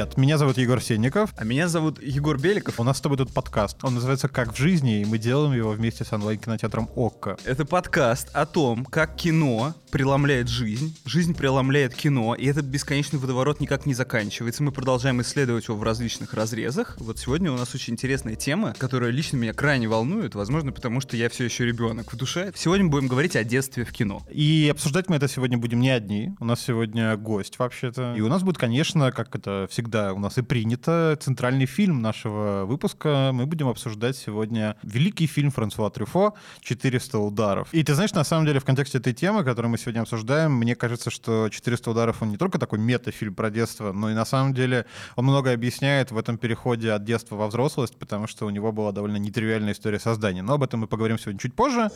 [0.00, 1.34] Привет, меня зовут Егор Сенников.
[1.36, 2.80] А меня зовут Егор Беликов.
[2.80, 3.84] У нас с тобой тут подкаст.
[3.84, 7.36] Он называется «Как в жизни», и мы делаем его вместе с онлайн-кинотеатром «Окко».
[7.44, 13.60] Это подкаст о том, как кино преломляет жизнь, жизнь преломляет кино, и этот бесконечный водоворот
[13.60, 14.62] никак не заканчивается.
[14.62, 16.96] Мы продолжаем исследовать его в различных разрезах.
[16.98, 21.14] Вот сегодня у нас очень интересная тема, которая лично меня крайне волнует, возможно, потому что
[21.16, 22.52] я все еще ребенок в душе.
[22.54, 24.22] Сегодня будем говорить о детстве в кино.
[24.30, 26.32] И обсуждать мы это сегодня будем не одни.
[26.40, 28.14] У нас сегодня гость вообще-то.
[28.16, 32.64] И у нас будет, конечно, как это всегда у нас и принято, центральный фильм нашего
[32.64, 33.30] выпуска.
[33.32, 37.68] Мы будем обсуждать сегодня великий фильм Франсуа Трюфо «400 ударов».
[37.72, 40.74] И ты знаешь, на самом деле, в контексте этой темы, которую мы сегодня обсуждаем, мне
[40.74, 44.54] кажется, что «400 ударов» он не только такой мета-фильм про детство, но и на самом
[44.54, 48.72] деле он многое объясняет в этом переходе от детства во взрослость, потому что у него
[48.72, 50.42] была довольно нетривиальная история создания.
[50.42, 51.90] Но об этом мы поговорим сегодня чуть позже.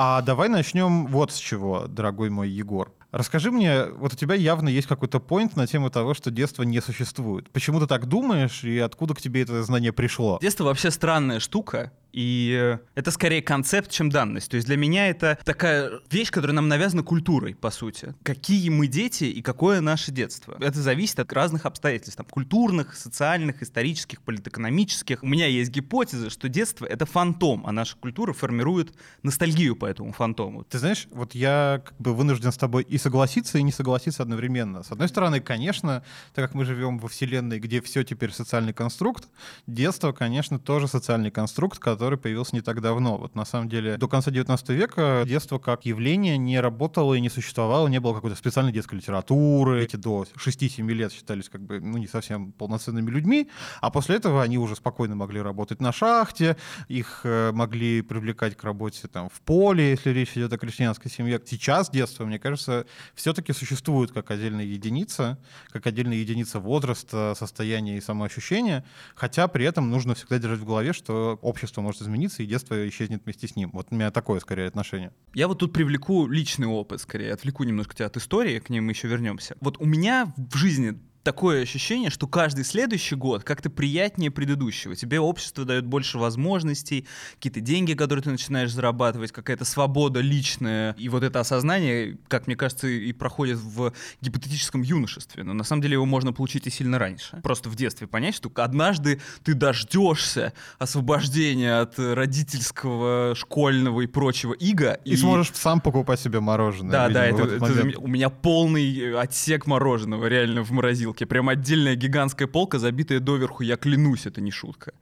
[0.00, 2.92] А давай начнем вот с чего, дорогой мой Егор.
[3.10, 6.80] Расскажи мне, вот у тебя явно есть какой-то поинт на тему того, что детство не
[6.80, 7.48] существует.
[7.50, 10.38] Почему ты так думаешь и откуда к тебе это знание пришло?
[10.42, 11.92] Детство вообще странная штука.
[12.10, 14.50] И это скорее концепт, чем данность.
[14.50, 18.14] То есть для меня это такая вещь, которая нам навязана культурой, по сути.
[18.22, 20.56] Какие мы дети и какое наше детство.
[20.58, 22.16] Это зависит от разных обстоятельств.
[22.16, 25.22] Там, культурных, социальных, исторических, политэкономических.
[25.22, 30.12] У меня есть гипотеза, что детство— это фантом, а наша культура формирует ностальгию по этому
[30.12, 30.64] фантому.
[30.64, 34.82] Ты знаешь, вот я как бы вынужден с тобой и согласиться, и не согласиться одновременно.
[34.82, 36.02] С одной стороны, конечно,
[36.34, 39.28] так как мы живем во вселенной, где все теперь социальный конструкт,
[39.66, 43.16] детство, конечно, тоже социальный конструкт, который появился не так давно.
[43.16, 47.30] Вот на самом деле до конца 19 века детство как явление не работало и не
[47.30, 49.82] существовало, не было какой-то специальной детской литературы.
[49.82, 53.48] Эти до 6-7 лет считались как бы ну, не совсем полноценными людьми,
[53.80, 58.64] а после этого они уже спокойно могли работать на шахте, их э, могли привлекать к
[58.64, 61.40] работе там, в поле, если речь идет о крестьянской семье.
[61.46, 62.84] Сейчас детство, мне кажется,
[63.14, 65.38] все-таки существует как отдельная единица,
[65.70, 68.84] как отдельная единица возраста, состояния и самоощущения,
[69.14, 73.22] хотя при этом нужно всегда держать в голове, что общество может измениться, и детство исчезнет
[73.24, 73.70] вместе с ним.
[73.72, 75.12] Вот у меня такое, скорее, отношение.
[75.34, 78.92] Я вот тут привлеку личный опыт, скорее, отвлеку немножко тебя от истории, к ней мы
[78.92, 79.56] еще вернемся.
[79.60, 80.98] Вот у меня в жизни
[81.28, 84.96] такое ощущение, что каждый следующий год как-то приятнее предыдущего.
[84.96, 90.94] Тебе общество дает больше возможностей, какие-то деньги, которые ты начинаешь зарабатывать, какая-то свобода личная.
[90.94, 95.42] И вот это осознание, как мне кажется, и проходит в гипотетическом юношестве.
[95.42, 97.38] Но на самом деле его можно получить и сильно раньше.
[97.42, 104.98] Просто в детстве понять, что однажды ты дождешься освобождения от родительского, школьного и прочего ига.
[105.04, 106.90] И, и сможешь сам покупать себе мороженое.
[106.90, 111.17] Да, видимо, да, это, это, у меня полный отсек мороженого реально в морозилке морозилке.
[111.26, 114.92] Прям отдельная гигантская полка, забитая доверху, я клянусь, это не шутка.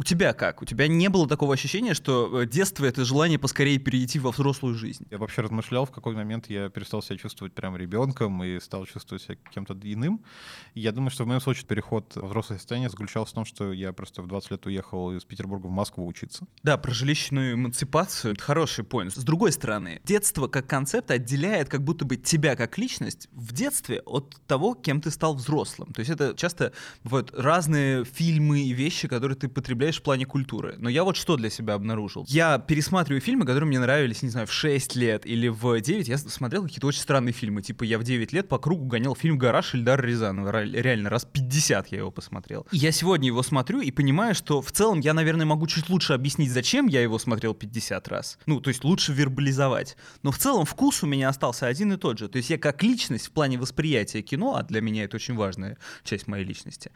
[0.00, 0.62] У тебя как?
[0.62, 4.74] У тебя не было такого ощущения, что э, детство— это желание поскорее перейти во взрослую
[4.74, 5.06] жизнь?
[5.10, 9.22] Я вообще размышлял, в какой момент я перестал себя чувствовать прям ребенком и стал чувствовать
[9.22, 10.24] себя кем-то иным.
[10.72, 13.74] И я думаю, что в моем случае переход в взрослое состояние заключался в том, что
[13.74, 16.46] я просто в 20 лет уехал из Петербурга в Москву учиться.
[16.62, 19.12] Да, про жилищную эмансипацию— это хороший поинт.
[19.14, 24.00] С другой стороны, детство как концепт отделяет как будто бы тебя как личность в детстве
[24.06, 25.92] от того, кем ты стал взрослым.
[25.92, 26.72] То есть это часто
[27.04, 30.74] бывают разные фильмы и вещи, которые ты потребляешь представляешь в плане культуры.
[30.78, 32.24] Но я вот что для себя обнаружил.
[32.28, 36.08] Я пересматриваю фильмы, которые мне нравились, не знаю, в 6 лет или в 9.
[36.08, 37.62] Я смотрел какие-то очень странные фильмы.
[37.62, 40.64] Типа я в 9 лет по кругу гонял фильм «Гараж» Эльдара Рязанова.
[40.64, 42.66] Реально, раз 50 я его посмотрел.
[42.72, 46.12] И я сегодня его смотрю и понимаю, что в целом я, наверное, могу чуть лучше
[46.12, 48.38] объяснить, зачем я его смотрел 50 раз.
[48.46, 49.96] Ну, то есть лучше вербализовать.
[50.22, 52.28] Но в целом вкус у меня остался один и тот же.
[52.28, 55.76] То есть я как личность в плане восприятия кино, а для меня это очень важная
[56.04, 56.90] часть моей личности,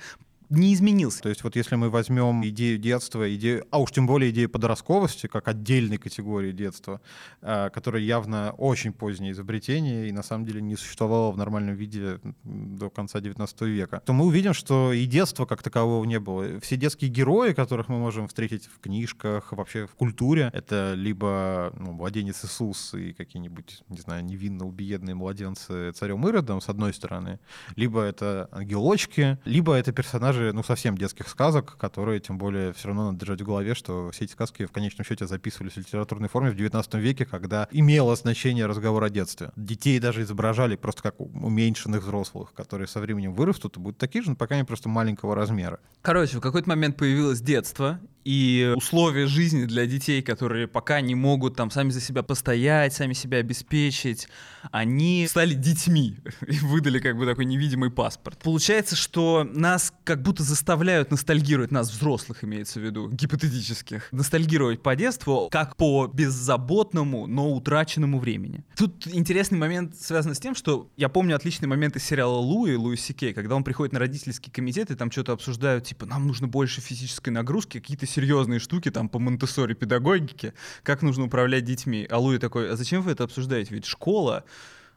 [0.51, 1.23] не изменился.
[1.23, 5.27] То есть вот если мы возьмем идею детства, идею, а уж тем более идею подростковости,
[5.27, 7.01] как отдельной категории детства,
[7.41, 12.21] э, которая явно очень позднее изобретение и на самом деле не существовало в нормальном виде
[12.45, 16.61] до конца 19 века, то мы увидим, что и детства как такового не было.
[16.61, 21.93] Все детские герои, которых мы можем встретить в книжках, вообще в культуре, это либо ну,
[21.93, 27.39] младенец Иисус и какие-нибудь, не знаю, невинно убиедные младенцы царем Иродом, с одной стороны,
[27.77, 32.89] либо это ангелочки, либо это персонажи персонажи, ну, совсем детских сказок, которые, тем более, все
[32.89, 36.29] равно надо держать в голове, что все эти сказки в конечном счете записывались в литературной
[36.29, 39.51] форме в 19 веке, когда имело значение разговор о детстве.
[39.57, 44.31] Детей даже изображали просто как уменьшенных взрослых, которые со временем вырастут и будут такие же,
[44.31, 45.79] но пока они просто маленького размера.
[46.03, 51.57] Короче, в какой-то момент появилось детство, и условия жизни для детей, которые пока не могут
[51.57, 54.29] там сами за себя постоять, сами себя обеспечить,
[54.71, 56.17] они стали детьми
[56.47, 58.39] и выдали как бы такой невидимый паспорт.
[58.43, 64.97] Получается, что нас как будто заставляют ностальгировать, нас взрослых имеется в виду, гипотетических, ностальгировать по
[64.97, 68.65] детству, как по беззаботному, но утраченному времени.
[68.77, 72.97] Тут интересный момент связан с тем, что я помню отличный момент из сериала Луи, Луи
[72.97, 76.81] Сикей, когда он приходит на родительский комитет и там что-то обсуждают, типа, нам нужно больше
[76.81, 82.07] физической нагрузки, какие-то серьезные штуки там по монте педагогике, как нужно управлять детьми.
[82.11, 83.75] А Луи такой, а зачем вы это обсуждаете?
[83.75, 84.45] Ведь школа,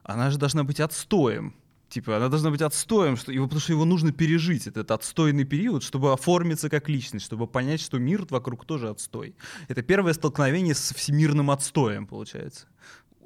[0.04, 1.54] она же должна быть отстоем.
[1.90, 5.84] Типа, она должна быть отстоем, что его, потому что его нужно пережить, этот отстойный период,
[5.84, 9.36] чтобы оформиться как личность, чтобы понять, что мир вокруг тоже отстой.
[9.70, 12.68] Это первое столкновение с всемирным отстоем, получается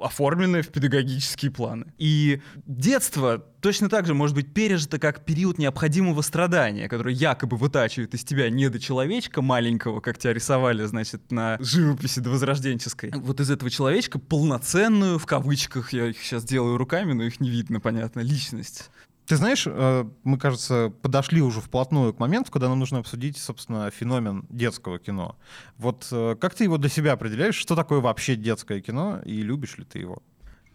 [0.03, 1.93] оформленное в педагогические планы.
[1.97, 8.13] И детство точно так же может быть пережито как период необходимого страдания, который якобы вытачивает
[8.13, 13.11] из тебя недочеловечка маленького, как тебя рисовали, значит, на живописи до возрожденческой.
[13.15, 17.49] Вот из этого человечка полноценную, в кавычках, я их сейчас делаю руками, но их не
[17.49, 18.89] видно, понятно, личность.
[19.31, 23.89] Ты знаешь, э, мы, кажется, подошли уже вплотную к моменту, когда нам нужно обсудить, собственно,
[23.89, 25.37] феномен детского кино.
[25.77, 27.55] Вот э, как ты его для себя определяешь?
[27.55, 30.21] Что такое вообще детское кино и любишь ли ты его?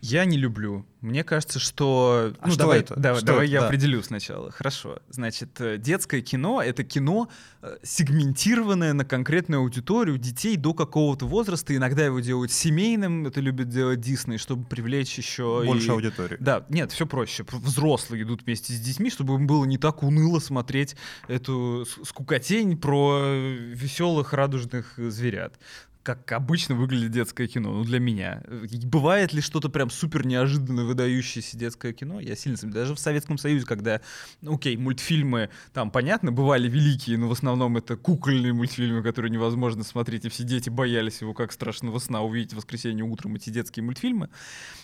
[0.00, 0.86] Я не люблю.
[1.00, 2.32] Мне кажется, что...
[2.40, 2.94] А ну, что давай, это?
[2.98, 3.52] Давай, что давай это?
[3.52, 3.66] я да.
[3.66, 4.50] определю сначала.
[4.50, 4.98] Хорошо.
[5.08, 7.28] Значит, э, детское кино— это кино,
[7.62, 11.74] э, сегментированное на конкретную аудиторию детей до какого-то возраста.
[11.74, 15.62] Иногда его делают семейным, это любит делать Дисней, чтобы привлечь еще...
[15.64, 15.90] Больше и...
[15.90, 16.36] аудитории.
[16.40, 17.44] Да, нет, все проще.
[17.50, 20.96] Взрослые идут вместе с детьми, чтобы им было не так уныло смотреть
[21.28, 25.58] эту скукотень про э, веселых радужных зверят
[26.06, 28.40] как обычно выглядит детское кино, ну, для меня.
[28.84, 32.20] Бывает ли что-то прям супер неожиданно выдающееся детское кино?
[32.20, 32.56] Я сильно.
[32.62, 34.00] Даже в Советском Союзе, когда,
[34.40, 39.82] ну, окей, мультфильмы, там, понятно, бывали великие, но в основном это кукольные мультфильмы, которые невозможно
[39.82, 43.82] смотреть, и все дети боялись его как страшного сна увидеть в воскресенье утром эти детские
[43.82, 44.28] мультфильмы.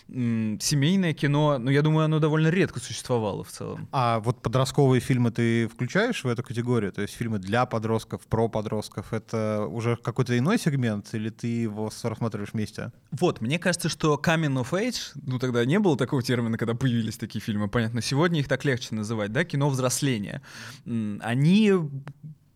[0.09, 3.89] Семейное кино, ну, я думаю, оно довольно редко существовало в целом.
[3.93, 6.91] А вот подростковые фильмы ты включаешь в эту категорию?
[6.91, 11.12] То есть фильмы для подростков, про подростков, это уже какой-то иной сегмент?
[11.17, 12.93] Или ты его рассматриваешь вместе?
[13.11, 17.17] Вот, мне кажется, что coming of age, ну тогда не было такого термина, когда появились
[17.17, 20.43] такие фильмы, понятно, сегодня их так легче называть, да, кино взросления.
[20.85, 21.73] Они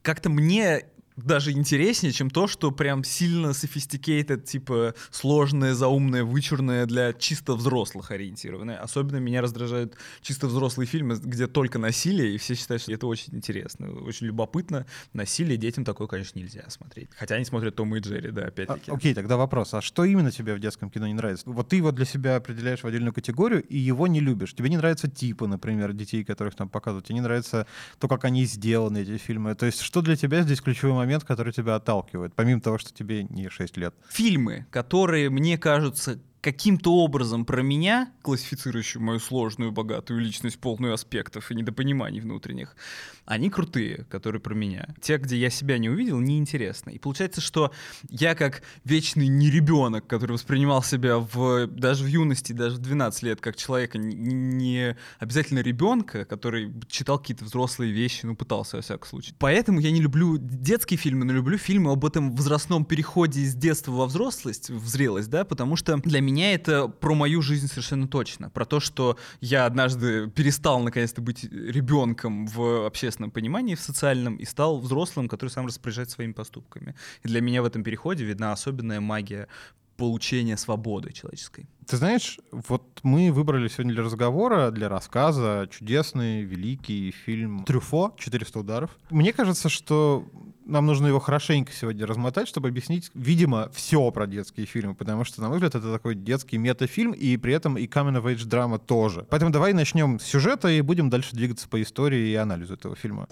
[0.02, 7.12] как-то мне даже интереснее, чем то, что прям сильно sophisticated, типа сложное, заумное, вычурное для
[7.14, 8.78] чисто взрослых ориентированное.
[8.78, 13.34] Особенно меня раздражают чисто взрослые фильмы, где только насилие, и все считают, что это очень
[13.34, 14.86] интересно, очень любопытно.
[15.14, 17.08] Насилие детям такое, конечно, нельзя смотреть.
[17.16, 18.90] Хотя они смотрят Тома и Джерри, да, опять-таки.
[18.90, 19.72] А, окей, тогда вопрос.
[19.72, 21.48] А что именно тебе в детском кино не нравится?
[21.48, 24.52] Вот ты его для себя определяешь в отдельную категорию, и его не любишь.
[24.54, 27.06] Тебе не нравятся типы, например, детей, которых там показывают.
[27.06, 27.66] Тебе не нравится
[27.98, 29.54] то, как они сделаны, эти фильмы.
[29.54, 31.05] То есть что для тебя здесь ключевой момент?
[31.06, 33.94] Момент, который тебя отталкивает, помимо того, что тебе не 6 лет?
[34.10, 41.50] Фильмы, которые мне кажутся каким-то образом про меня, классифицирующую мою сложную, богатую личность, полную аспектов
[41.50, 42.76] и недопониманий внутренних,
[43.24, 44.94] они крутые, которые про меня.
[45.00, 46.90] Те, где я себя не увидел, неинтересны.
[46.90, 47.72] И получается, что
[48.08, 53.40] я как вечный неребенок, который воспринимал себя в, даже в юности, даже в 12 лет,
[53.40, 59.08] как человека, не, не обязательно ребенка, который читал какие-то взрослые вещи, ну, пытался, во всяком
[59.08, 59.34] случае.
[59.40, 63.90] Поэтому я не люблю детские фильмы, но люблю фильмы об этом возрастном переходе из детства
[63.90, 68.06] во взрослость, в зрелость, да, потому что для меня меня это про мою жизнь совершенно
[68.06, 68.50] точно.
[68.50, 74.44] Про то, что я однажды перестал наконец-то быть ребенком в общественном понимании, в социальном, и
[74.44, 76.94] стал взрослым, который сам распоряжается своими поступками.
[77.24, 79.48] И для меня в этом переходе видна особенная магия
[79.96, 81.66] получения свободы человеческой.
[81.86, 88.14] Ты знаешь, вот мы выбрали сегодня для разговора, для рассказа чудесный, великий фильм «Трюфо.
[88.18, 88.90] 400 ударов».
[89.10, 90.28] Мне кажется, что
[90.64, 95.40] нам нужно его хорошенько сегодня размотать, чтобы объяснить, видимо, все про детские фильмы, потому что,
[95.40, 98.78] на мой взгляд, это такой детский метафильм, и при этом и coming of age драма
[98.78, 99.26] тоже.
[99.30, 103.28] Поэтому давай начнем с сюжета и будем дальше двигаться по истории и анализу этого фильма.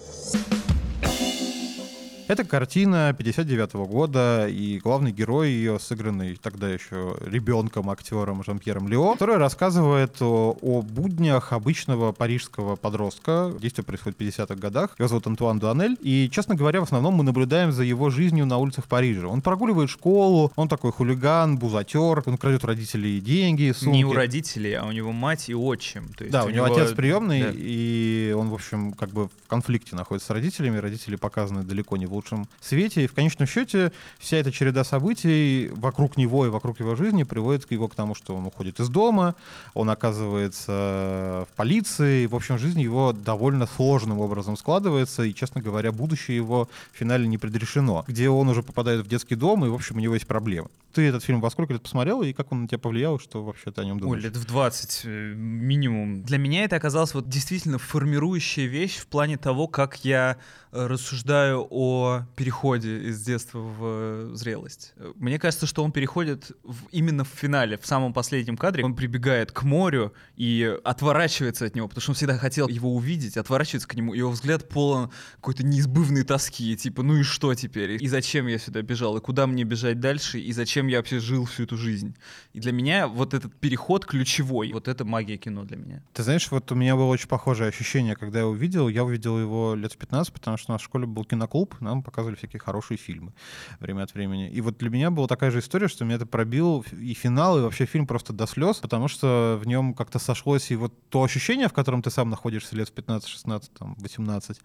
[2.27, 8.87] Это картина 59 -го года, и главный герой ее, сыгранный тогда еще ребенком, актером Жан-Пьером
[8.87, 13.53] Лео, который рассказывает о, о буднях обычного парижского подростка.
[13.61, 14.95] Действие происходит в 50-х годах.
[14.97, 15.97] Его зовут Антуан Дуанель.
[16.01, 19.27] И, честно говоря, в основном мы наблюдаем за его жизнью на улицах Парижа.
[19.27, 23.97] Он прогуливает школу, он такой хулиган, бузатер, он крадет у родителей деньги, сумки.
[23.97, 26.09] Не у родителей, а у него мать и отчим.
[26.17, 27.51] То есть да, у, у него отец приемный, да.
[27.53, 30.77] и он, в общем, как бы в конфликте находится с родителями.
[30.79, 33.03] Родители показаны далеко не в лучшем свете.
[33.03, 37.69] И в конечном счете вся эта череда событий вокруг него и вокруг его жизни приводит
[37.71, 39.35] его к тому, что он уходит из дома,
[39.73, 42.25] он оказывается в полиции.
[42.25, 47.27] В общем, жизнь его довольно сложным образом складывается, и, честно говоря, будущее его в финале
[47.27, 50.27] не предрешено, где он уже попадает в детский дом, и, в общем, у него есть
[50.27, 50.69] проблемы.
[50.93, 53.69] Ты этот фильм во сколько лет посмотрел, и как он на тебя повлиял, что вообще
[53.71, 54.23] ты о нем думаешь?
[54.23, 56.23] Ой, лет в 20 э, минимум.
[56.23, 60.37] Для меня это оказалось вот действительно формирующая вещь в плане того, как я
[60.71, 62.04] э, рассуждаю о
[62.35, 64.93] переходе из детства в э, зрелость.
[65.15, 68.83] Мне кажется, что он переходит в, именно в финале, в самом последнем кадре.
[68.83, 73.37] Он прибегает к морю и отворачивается от него, потому что он всегда хотел его увидеть,
[73.37, 78.03] отворачивается к нему, его взгляд полон какой-то неизбывной тоски, типа, ну и что теперь?
[78.03, 79.17] И зачем я сюда бежал?
[79.17, 80.39] И куда мне бежать дальше?
[80.39, 82.15] И зачем я вообще жил всю эту жизнь?
[82.53, 84.71] И для меня вот этот переход ключевой.
[84.73, 86.03] Вот это магия кино для меня.
[86.13, 88.89] Ты знаешь, вот у меня было очень похожее ощущение, когда я увидел.
[88.89, 91.94] Я увидел его лет в 15, потому что у нас в школе был киноклуб, нам
[92.03, 93.33] показывали всякие хорошие фильмы
[93.79, 94.49] время от времени.
[94.49, 97.61] И вот для меня была такая же история, что меня это пробил и финал, и
[97.61, 101.67] вообще фильм просто до слез, потому что в нем как-то сошлось и вот то ощущение,
[101.67, 104.59] в котором ты сам находишься лет в 15, 16, там, 18,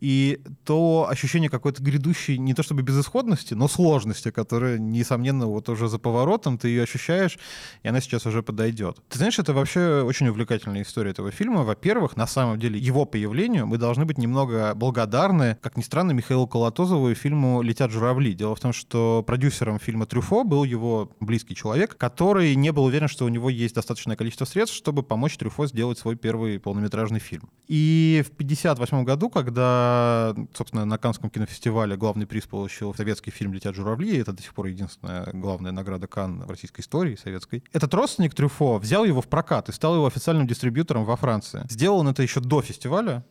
[0.00, 5.88] и то ощущение какой-то грядущей, не то чтобы безысходности, но сложности, которая, несомненно, вот уже
[5.88, 7.38] за поворотом, ты ее ощущаешь,
[7.82, 9.00] и она сейчас уже подойдет.
[9.08, 11.62] Ты знаешь, это вообще очень увлекательная история этого фильма.
[11.62, 16.46] Во-первых, на самом деле, его появлению мы должны быть немного благодарны, как ни странно, Михаилу
[16.74, 18.34] Колотозову и фильму «Летят журавли».
[18.34, 23.06] Дело в том, что продюсером фильма «Трюфо» был его близкий человек, который не был уверен,
[23.06, 27.48] что у него есть достаточное количество средств, чтобы помочь Трюфо сделать свой первый полнометражный фильм.
[27.68, 33.76] И в 1958 году, когда, собственно, на Каннском кинофестивале главный приз получил советский фильм «Летят
[33.76, 38.34] журавли», это до сих пор единственная главная награда Канн в российской истории советской, этот родственник
[38.34, 41.64] Трюфо взял его в прокат и стал его официальным дистрибьютором во Франции.
[41.70, 43.24] Сделал он это еще до фестиваля,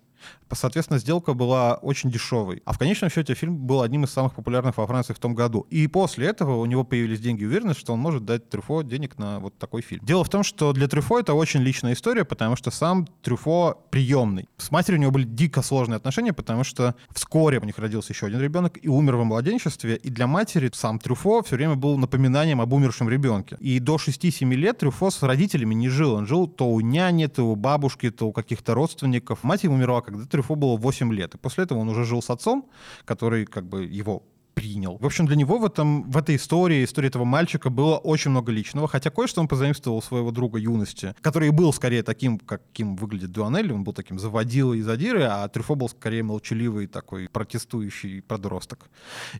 [0.51, 2.61] Соответственно, сделка была очень дешевой.
[2.65, 5.65] А в конечном счете фильм был одним из самых популярных во Франции в том году.
[5.69, 9.17] И после этого у него появились деньги и уверенность, что он может дать Трюфо денег
[9.17, 10.05] на вот такой фильм.
[10.05, 14.47] Дело в том, что для Трюфо это очень личная история, потому что сам Трюфо приемный.
[14.57, 18.27] С матерью у него были дико сложные отношения, потому что вскоре у них родился еще
[18.27, 19.95] один ребенок и умер во младенчестве.
[19.95, 23.57] И для матери сам Трюфо все время был напоминанием об умершем ребенке.
[23.59, 26.13] И до 6-7 лет Трюфо с родителями не жил.
[26.13, 29.43] Он жил то у няни, то у бабушки, то у каких-то родственников.
[29.43, 31.35] Мать ему умерла, когда Трюфо было 8 лет.
[31.35, 32.69] И после этого он уже жил с отцом,
[33.05, 34.23] который как бы его
[34.63, 34.97] принял.
[35.01, 38.51] В общем, для него в, этом, в этой истории, истории этого мальчика было очень много
[38.51, 43.73] личного, хотя кое-что он позаимствовал своего друга юности, который был скорее таким, каким выглядит Дуанелли,
[43.73, 48.89] он был таким заводилой и задирой, а Трюфо был скорее молчаливый такой протестующий подросток.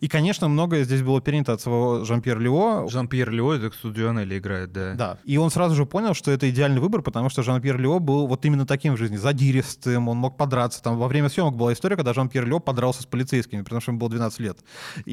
[0.02, 2.90] И, конечно, многое здесь было перенято от своего Жан-Пьер Лео.
[2.90, 4.94] Жан-Пьер Лео, это кто Дуанелли играет, да.
[4.96, 5.18] Да.
[5.24, 8.44] И он сразу же понял, что это идеальный выбор, потому что Жан-Пьер Лео был вот
[8.46, 10.84] именно таким в жизни, задиристым, он мог подраться.
[10.84, 14.00] Там во время съемок была история, когда Жан-Пьер Лео подрался с полицейскими, потому что ему
[14.00, 14.60] было 12 лет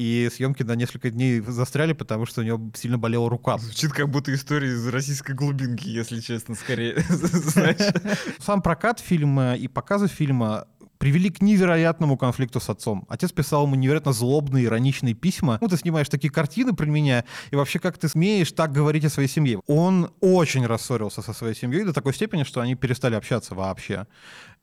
[0.31, 3.57] съемки на несколько дней застряли, потому что у него сильно болела рука.
[3.57, 6.97] Звучит как будто история из российской глубинки, если честно, скорее.
[8.39, 10.67] Сам прокат фильма и показы фильма
[11.01, 13.07] привели к невероятному конфликту с отцом.
[13.09, 15.57] Отец писал ему невероятно злобные, ироничные письма.
[15.59, 19.09] Ну, ты снимаешь такие картины про меня, и вообще как ты смеешь так говорить о
[19.09, 19.61] своей семье?
[19.65, 24.05] Он очень рассорился со своей семьей до такой степени, что они перестали общаться вообще.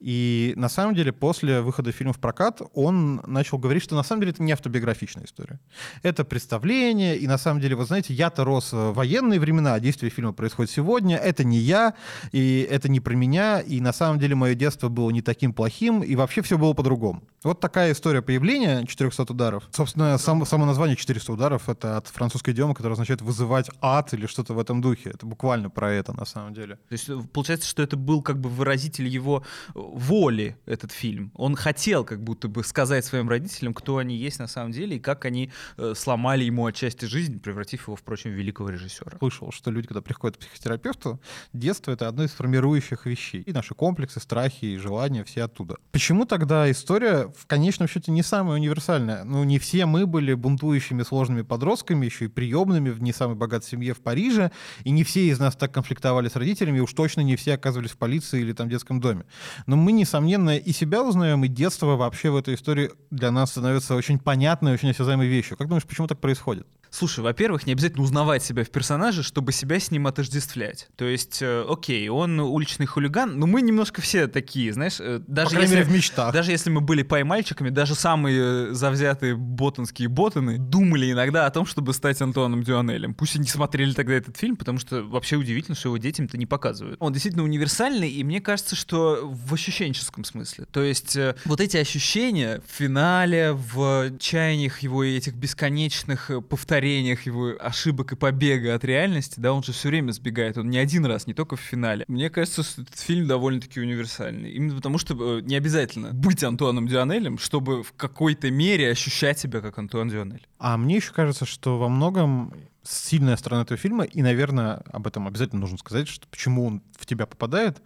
[0.00, 4.20] И на самом деле после выхода фильма в прокат он начал говорить, что на самом
[4.20, 5.58] деле это не автобиографичная история.
[6.04, 10.10] Это представление, и на самом деле, вы знаете, я-то рос в военные времена, а действие
[10.10, 11.94] фильма происходит сегодня, это не я,
[12.30, 16.02] и это не про меня, и на самом деле мое детство было не таким плохим,
[16.02, 17.22] и вообще все было по-другому.
[17.44, 19.64] Вот такая история появления 400 ударов.
[19.70, 24.26] Собственно, сам, само название 400 ударов— это от французской идиомы, которая означает «вызывать ад» или
[24.26, 25.10] что-то в этом духе.
[25.10, 26.76] Это буквально про это на самом деле.
[26.88, 29.44] То есть получается, что это был как бы выразитель его
[29.74, 31.30] воли этот фильм.
[31.34, 35.00] Он хотел как будто бы сказать своим родителям, кто они есть на самом деле, и
[35.00, 39.16] как они э, сломали ему отчасти жизнь, превратив его, впрочем, в великого режиссера.
[39.18, 41.20] Слышал, что люди, когда приходят к психотерапевту,
[41.52, 43.42] детство— это одно из формирующих вещей.
[43.42, 45.76] И наши комплексы, страхи и желания все оттуда.
[45.92, 49.24] Почему тогда история в конечном счете не самая универсальная?
[49.24, 53.68] Ну, не все мы были бунтующими сложными подростками, еще и приемными в не самой богатой
[53.68, 54.50] семье в Париже,
[54.84, 57.90] и не все из нас так конфликтовали с родителями, и уж точно не все оказывались
[57.90, 59.24] в полиции или там детском доме.
[59.66, 63.94] Но мы, несомненно, и себя узнаем, и детство вообще в этой истории для нас становится
[63.94, 65.56] очень понятной, очень осязаемой вещью.
[65.56, 66.66] Как думаешь, почему так происходит?
[66.90, 70.88] Слушай, во-первых, не обязательно узнавать себя в персонаже, чтобы себя с ним отождествлять.
[70.96, 75.56] То есть, э, окей, он уличный хулиган, но мы немножко все такие, знаешь, э, даже
[75.56, 76.32] По если, мере, в мечтах.
[76.32, 81.66] даже если мы были поймальчиками, даже самые э, завзятые ботанские ботаны думали иногда о том,
[81.66, 83.14] чтобы стать Антуаном Дюанелем.
[83.14, 86.46] Пусть и не смотрели тогда этот фильм, потому что вообще удивительно, что его детям-то не
[86.46, 86.96] показывают.
[87.00, 90.66] Он действительно универсальный, и мне кажется, что в ощущенческом смысле.
[90.72, 96.40] То есть э, вот эти ощущения в финале, в чаяниях его и этих бесконечных э,
[96.78, 100.78] повторениях его ошибок и побега от реальности, да, он же все время сбегает, он не
[100.78, 102.04] один раз, не только в финале.
[102.06, 104.52] Мне кажется, что этот фильм довольно-таки универсальный.
[104.52, 109.60] Именно потому, что э, не обязательно быть Антуаном Дюанелем, чтобы в какой-то мере ощущать себя
[109.60, 110.46] как Антуан Дюанель.
[110.58, 112.54] А мне еще кажется, что во многом
[112.84, 117.06] сильная сторона этого фильма, и, наверное, об этом обязательно нужно сказать, что почему он в
[117.06, 117.82] тебя попадает,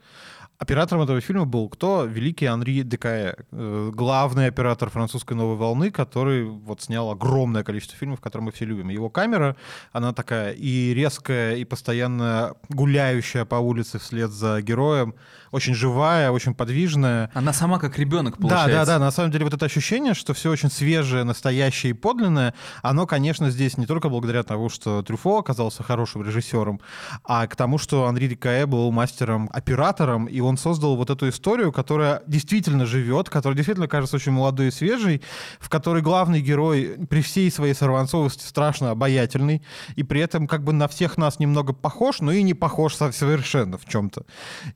[0.62, 2.04] Оператором этого фильма был кто?
[2.04, 8.21] Великий Анри Декае, э, главный оператор французской новой волны, который вот снял огромное количество фильмов,
[8.21, 8.88] которые мы все любим.
[8.88, 9.57] Его камера,
[9.90, 15.16] она такая и резкая, и постоянно гуляющая по улице вслед за героем,
[15.50, 17.28] очень живая, очень подвижная.
[17.35, 18.69] Она сама как ребенок получается.
[18.69, 19.04] Да, да, да.
[19.04, 23.50] На самом деле вот это ощущение, что все очень свежее, настоящее и подлинное, оно, конечно,
[23.50, 26.81] здесь не только благодаря тому, что Трюфо оказался хорошим режиссером,
[27.25, 31.73] а к тому, что Анри Декае был мастером-оператором, и он он создал вот эту историю,
[31.73, 35.23] которая действительно живет, которая действительно кажется очень молодой и свежей,
[35.59, 39.62] в которой главный герой при всей своей сорванцовости страшно обаятельный,
[39.97, 43.78] и при этом как бы на всех нас немного похож, но и не похож совершенно
[43.78, 44.25] в чем-то.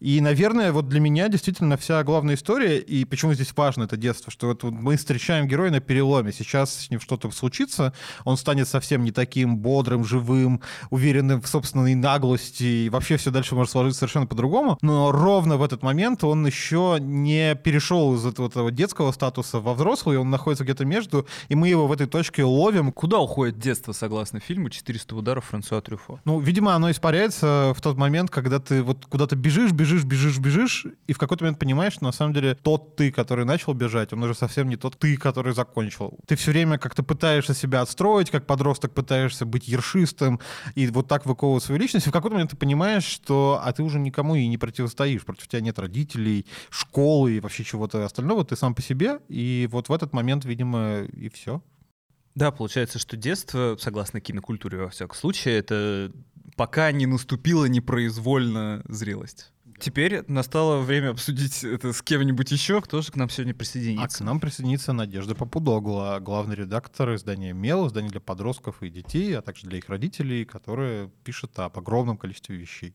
[0.01, 4.33] И, наверное, вот для меня действительно вся главная история, и почему здесь важно это детство,
[4.33, 7.93] что вот мы встречаем героя на переломе, сейчас с ним что-то случится,
[8.25, 13.55] он станет совсем не таким бодрым, живым, уверенным в собственной наглости, и вообще все дальше
[13.55, 18.49] может сложиться совершенно по-другому, но ровно в этот момент он еще не перешел из этого,
[18.49, 22.45] этого детского статуса во взрослый, он находится где-то между, и мы его в этой точке
[22.45, 22.93] ловим.
[22.93, 26.21] Куда уходит детство, согласно фильму «400 ударов» Франсуа Трюфо?
[26.25, 30.87] Ну, видимо, оно испаряется в тот момент, когда ты вот куда-то бежишь, бежишь, бежишь, бежишь,
[31.07, 34.23] и в какой-то момент понимаешь, что на самом деле тот ты, который начал бежать, он
[34.23, 36.19] уже совсем не тот ты, который закончил.
[36.27, 40.41] Ты все время как-то пытаешься себя отстроить, как подросток пытаешься быть ершистым,
[40.75, 43.83] и вот так выковывать свою личность, и в какой-то момент ты понимаешь, что а ты
[43.83, 48.45] уже никому и не противостоишь, против тебя тебя нет родителей, школы и вообще чего-то остального,
[48.45, 51.63] ты сам по себе, и вот в этот момент, видимо, и все.
[52.35, 56.13] Да, получается, что детство, согласно кинокультуре во всяком случае, это
[56.55, 59.53] пока не наступила непроизвольно зрелость.
[59.79, 64.19] Теперь настало время обсудить это с кем-нибудь еще, кто же к нам сегодня присоединится.
[64.19, 69.37] А к нам присоединится Надежда Попудогла, главный редактор издания «Мел», издания для подростков и детей,
[69.37, 72.95] а также для их родителей, которая пишет об огромном количестве вещей.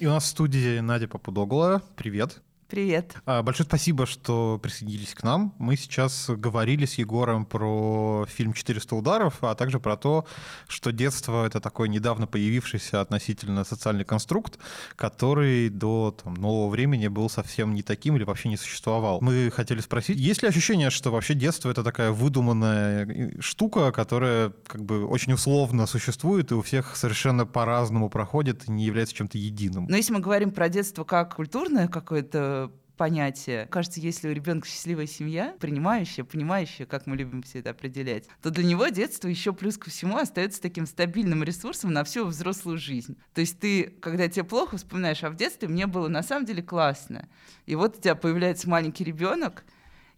[0.00, 1.82] И у нас в студии Надя Попудогла.
[1.94, 2.40] Привет.
[2.70, 3.16] Привет.
[3.26, 5.52] А, большое спасибо, что присоединились к нам.
[5.58, 10.24] Мы сейчас говорили с Егором про фильм «400 ударов», а также про то,
[10.68, 14.60] что детство— это такой недавно появившийся относительно социальный конструкт,
[14.94, 19.18] который до там, нового времени был совсем не таким или вообще не существовал.
[19.20, 24.52] Мы хотели спросить, есть ли ощущение, что вообще детство— это такая выдуманная э, штука, которая
[24.68, 29.38] как бы очень условно существует и у всех совершенно по-разному проходит и не является чем-то
[29.38, 29.86] единым?
[29.88, 32.59] Но если мы говорим про детство как культурное какое-то
[33.00, 33.66] понятие.
[33.70, 38.50] Кажется, если у ребенка счастливая семья, принимающая, понимающая, как мы любим все это определять, то
[38.50, 43.16] для него детство еще плюс ко всему остается таким стабильным ресурсом на всю взрослую жизнь.
[43.32, 46.62] То есть ты, когда тебе плохо, вспоминаешь, а в детстве мне было на самом деле
[46.62, 47.26] классно.
[47.64, 49.64] И вот у тебя появляется маленький ребенок,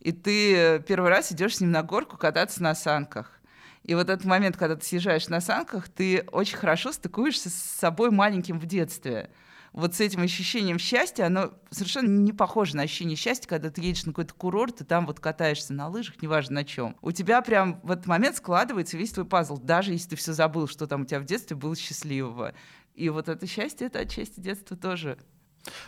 [0.00, 3.40] и ты первый раз идешь с ним на горку кататься на санках.
[3.84, 8.10] И вот этот момент, когда ты съезжаешь на санках, ты очень хорошо стыкуешься с собой
[8.10, 9.30] маленьким в детстве
[9.72, 14.04] вот с этим ощущением счастья, оно совершенно не похоже на ощущение счастья, когда ты едешь
[14.04, 16.96] на какой-то курорт, и там вот катаешься на лыжах, неважно на чем.
[17.00, 20.68] У тебя прям в этот момент складывается весь твой пазл, даже если ты все забыл,
[20.68, 22.54] что там у тебя в детстве было счастливого.
[22.94, 25.18] И вот это счастье, это отчасти детства тоже.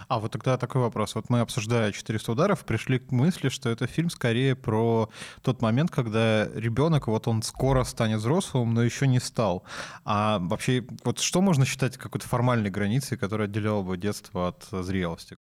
[0.09, 1.15] А вот тогда такой вопрос.
[1.15, 5.09] Вот мы, обсуждая 400 ударов, пришли к мысли, что это фильм скорее про
[5.43, 9.65] тот момент, когда ребенок, вот он скоро станет взрослым, но еще не стал.
[10.05, 15.37] А вообще, вот что можно считать какой-то формальной границей, которая отделяла бы детство от зрелости?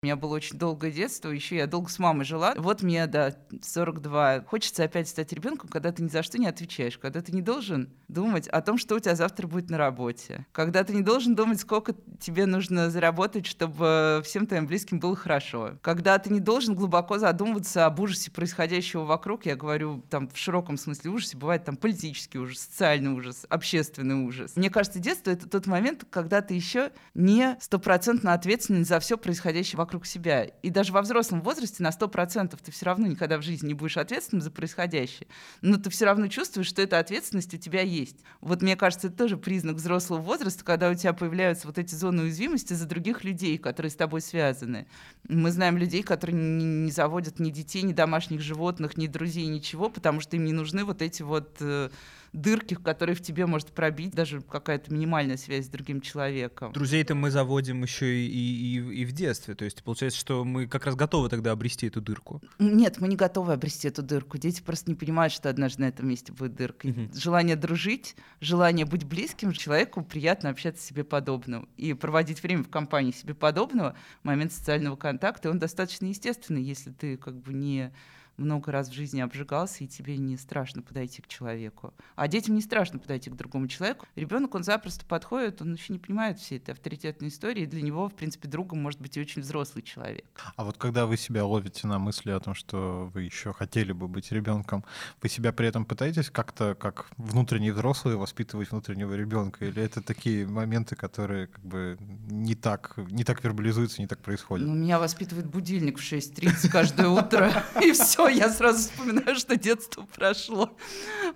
[0.00, 2.54] У меня было очень долгое детство, еще я долго с мамой жила.
[2.56, 4.44] Вот мне, да, 42.
[4.46, 7.90] Хочется опять стать ребенком, когда ты ни за что не отвечаешь, когда ты не должен
[8.06, 11.58] думать о том, что у тебя завтра будет на работе, когда ты не должен думать,
[11.58, 17.18] сколько тебе нужно заработать, чтобы всем твоим близким было хорошо, когда ты не должен глубоко
[17.18, 19.46] задумываться об ужасе происходящего вокруг.
[19.46, 24.54] Я говорю там в широком смысле ужасе, бывает там политический ужас, социальный ужас, общественный ужас.
[24.54, 29.76] Мне кажется, детство— это тот момент, когда ты еще не стопроцентно ответственен за все происходящее
[29.76, 30.44] вокруг вокруг себя.
[30.44, 33.96] И даже во взрослом возрасте на 100% ты все равно никогда в жизни не будешь
[33.96, 35.28] ответственным за происходящее,
[35.62, 38.16] но ты все равно чувствуешь, что эта ответственность у тебя есть.
[38.42, 42.24] Вот мне кажется, это тоже признак взрослого возраста, когда у тебя появляются вот эти зоны
[42.24, 44.86] уязвимости за других людей, которые с тобой связаны.
[45.26, 49.88] Мы знаем людей, которые не, не заводят ни детей, ни домашних животных, ни друзей, ничего,
[49.88, 51.88] потому что им не нужны вот эти вот э,
[52.32, 56.72] дырки, которые в тебе может пробить даже какая-то минимальная связь с другим человеком.
[56.72, 59.54] Друзей-то мы заводим еще и, и, и в детстве.
[59.54, 62.42] То есть получается, что мы как раз готовы тогда обрести эту дырку.
[62.58, 64.38] Нет, мы не готовы обрести эту дырку.
[64.38, 66.88] Дети просто не понимают, что однажды на этом месте будет дырка.
[66.88, 67.10] Угу.
[67.14, 71.68] Желание дружить, желание быть близким человеку приятно общаться с себе подобным.
[71.76, 77.16] И проводить время в компании себе подобного, момент социального контакта, он достаточно естественный, если ты
[77.16, 77.92] как бы не
[78.38, 81.92] много раз в жизни обжигался, и тебе не страшно подойти к человеку.
[82.16, 84.06] А детям не страшно подойти к другому человеку.
[84.16, 88.08] Ребенок, он запросто подходит, он еще не понимает всей этой авторитетной истории, и для него,
[88.08, 90.24] в принципе, другом может быть и очень взрослый человек.
[90.56, 94.08] А вот когда вы себя ловите на мысли о том, что вы еще хотели бы
[94.08, 94.84] быть ребенком,
[95.22, 99.64] вы себя при этом пытаетесь как-то, как внутренний взрослый, воспитывать внутреннего ребенка?
[99.64, 101.98] Или это такие моменты, которые как бы
[102.28, 104.66] не так, не так вербализуются, не так происходят?
[104.66, 110.06] Ну, меня воспитывает будильник в 6.30 каждое утро, и все, я сразу вспоминаю, что детство
[110.14, 110.76] прошло.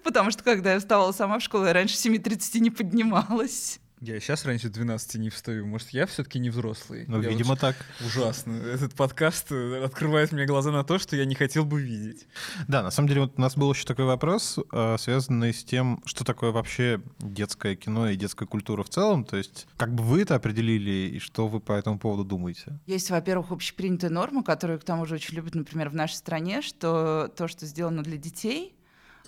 [0.03, 3.81] Потому что, когда я вставала сама в школу, я раньше 7.30 не поднималась.
[4.05, 5.65] Я сейчас раньше 12 не встаю.
[5.65, 7.05] Может, я все-таки не взрослый?
[7.07, 7.61] Ну, я видимо, вот...
[7.61, 7.77] так.
[8.05, 8.55] Ужасно.
[8.55, 12.27] Этот подкаст э, открывает мне глаза на то, что я не хотел бы видеть.
[12.67, 16.03] Да, на самом деле, вот у нас был еще такой вопрос, э, связанный с тем,
[16.05, 19.25] что такое вообще детское кино и детская культура в целом.
[19.25, 22.81] То есть, как бы вы это определили и что вы по этому поводу думаете?
[22.87, 27.33] Есть, во-первых, общепринятая норма, которую, к тому же, очень любят, например, в нашей стране, что
[27.37, 28.75] то, что сделано для детей—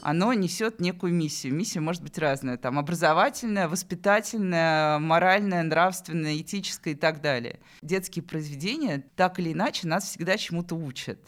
[0.04, 1.54] оно несет некую миссию.
[1.54, 7.58] Миссия может быть разная, там образовательная, воспитательная, моральная, нравственная, этическая и так далее.
[7.80, 11.18] Детские произведения так или иначе нас всегда чему-то учат.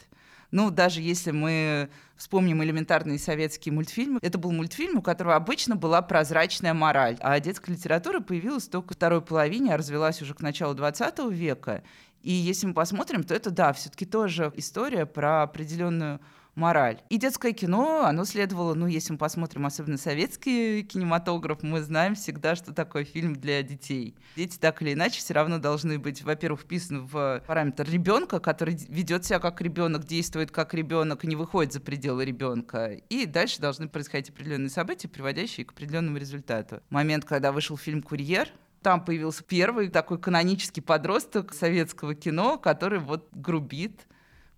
[0.51, 6.01] Ну, даже если мы вспомним элементарные советские мультфильмы, это был мультфильм, у которого обычно была
[6.01, 10.73] прозрачная мораль, а детская литература появилась только в второй половине, а развелась уже к началу
[10.73, 11.83] 20 века.
[12.21, 16.21] И если мы посмотрим, то это, да, все-таки тоже история про определенную
[16.57, 17.01] мораль.
[17.09, 22.55] И детское кино, оно следовало, ну, если мы посмотрим особенно советский кинематограф, мы знаем всегда,
[22.55, 24.15] что такое фильм для детей.
[24.35, 29.25] Дети так или иначе все равно должны быть, во-первых, вписаны в параметр ребенка, который ведет
[29.25, 32.93] себя как ребенок, действует как ребенок не выходит за пределы ребенка.
[33.09, 36.81] И дальше должны происходить определенные события, приводящие к определенному результату.
[36.89, 38.49] Момент, когда вышел фильм «Курьер»,
[38.81, 44.07] там появился первый такой канонический подросток советского кино, который вот грубит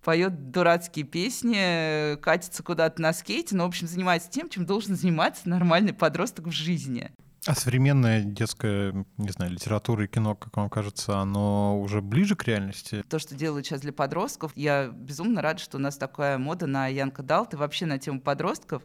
[0.02, 5.48] поет дурацкие песни, катится куда-то на скейте, но, в общем, занимается тем, чем должен заниматься
[5.48, 7.10] нормальный подросток в жизни.
[7.46, 12.44] А современная детская, не знаю, литература и кино, как вам кажется, оно уже ближе к
[12.44, 13.02] реальности?
[13.08, 16.86] То, что делают сейчас для подростков, я безумно рада, что у нас такая мода на
[16.88, 18.82] Янка Далт и вообще на тему подростков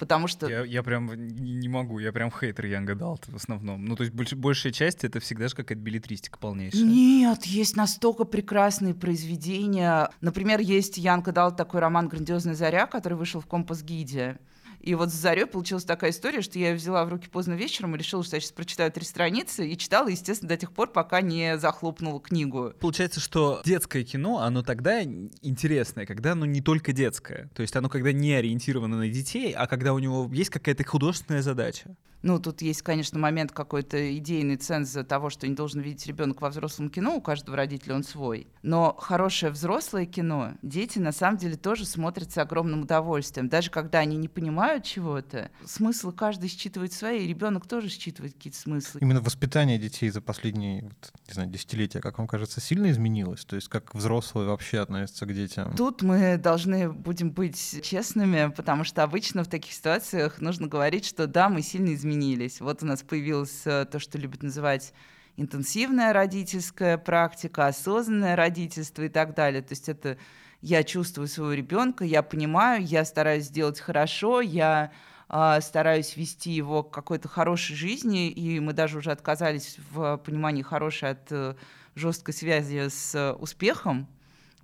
[0.00, 0.48] потому что...
[0.48, 3.84] Я, я прям не могу, я прям хейтер Янга Далт в основном.
[3.84, 6.82] Ну, то есть больш, большая часть— это всегда же какая-то билетристика полнейшая.
[6.82, 10.10] Нет, есть настолько прекрасные произведения.
[10.22, 14.38] Например, есть Янка Далт такой роман «Грандиозная заря», который вышел в «Компас-гиде».
[14.80, 17.94] И вот с «Зарей» получилась такая история, что я ее взяла в руки поздно вечером
[17.94, 21.20] и решила, что я сейчас прочитаю три страницы, и читала, естественно, до тех пор, пока
[21.20, 22.72] не захлопнула книгу.
[22.80, 27.50] Получается, что детское кино, оно тогда интересное, когда оно не только детское.
[27.54, 31.42] То есть оно когда не ориентировано на детей, а когда у него есть какая-то художественная
[31.42, 31.96] задача.
[32.22, 36.50] Ну, тут есть, конечно, момент какой-то идейный ценз того, что не должен видеть ребенок во
[36.50, 38.46] взрослом кино, у каждого родителя он свой.
[38.62, 43.48] Но хорошее взрослое кино дети на самом деле тоже смотрят с огромным удовольствием.
[43.48, 48.58] Даже когда они не понимают чего-то, смыслы каждый считывает свои, и ребенок тоже считывает какие-то
[48.58, 49.00] смыслы.
[49.00, 53.44] Именно воспитание детей за последние, вот, не знаю, десятилетия, как вам кажется, сильно изменилось?
[53.44, 55.74] То есть как взрослые вообще относятся к детям?
[55.76, 61.26] Тут мы должны будем быть честными, потому что обычно в таких ситуациях нужно говорить, что
[61.26, 62.60] да, мы сильно изменились изменились.
[62.60, 64.92] Вот у нас появилось э, то, что любят называть
[65.36, 69.62] интенсивная родительская практика, осознанное родительство и так далее.
[69.62, 70.18] То есть это
[70.62, 74.92] я чувствую своего ребенка, я понимаю, я стараюсь сделать хорошо, я
[75.28, 80.62] э, стараюсь вести его к какой-то хорошей жизни, и мы даже уже отказались в понимании
[80.62, 81.54] хорошей от э,
[81.94, 84.06] жесткой связи с успехом,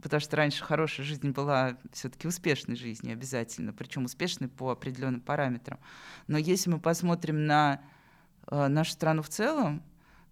[0.03, 5.79] потому что раньше хорошая жизнь была все-таки успешной жизнью обязательно, причем успешной по определенным параметрам.
[6.27, 7.81] Но если мы посмотрим на
[8.49, 9.83] э, нашу страну в целом,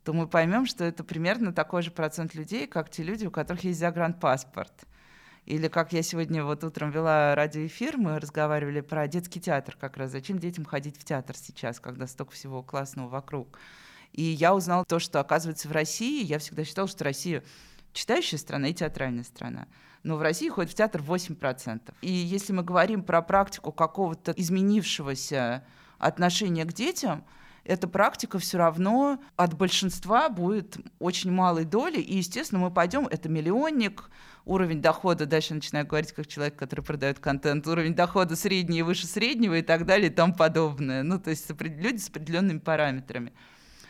[0.05, 3.64] то мы поймем, что это примерно такой же процент людей, как те люди, у которых
[3.64, 4.85] есть загранпаспорт.
[5.46, 10.11] Или как я сегодня вот утром вела радиоэфир, мы разговаривали про детский театр как раз.
[10.11, 13.59] Зачем детям ходить в театр сейчас, когда столько всего классного вокруг?
[14.12, 17.42] И я узнала то, что, оказывается, в России, я всегда считала, что Россия
[17.92, 19.66] читающая страна и театральная страна.
[20.02, 21.94] Но в России ходит в театр 8%.
[22.02, 25.64] И если мы говорим про практику какого-то изменившегося
[25.98, 27.24] отношения к детям,
[27.64, 31.98] эта практика все равно от большинства будет очень малой доли.
[31.98, 34.11] И, естественно, мы пойдем, это миллионник,
[34.44, 39.07] уровень дохода, дальше начинаю говорить как человек, который продает контент, уровень дохода средний и выше
[39.07, 41.03] среднего и так далее и тому подобное.
[41.03, 43.33] Ну, то есть люди с определенными параметрами.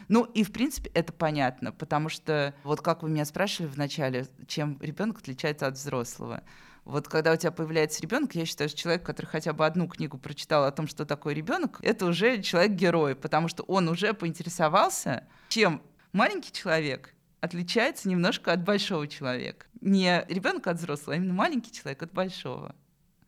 [0.09, 4.79] Ну и в принципе это понятно, потому что вот как вы меня спрашивали вначале, чем
[4.81, 6.43] ребенок отличается от взрослого.
[6.85, 10.19] Вот когда у тебя появляется ребенок, я считаю, что человек, который хотя бы одну книгу
[10.19, 15.83] прочитал о том, что такое ребенок, это уже человек-герой, потому что он уже поинтересовался, чем
[16.13, 19.67] маленький человек отличается немножко от большого человека.
[19.81, 22.75] Не ребенок от взрослого, а именно маленький человек от большого.